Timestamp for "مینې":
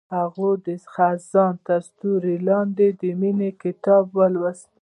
3.19-3.49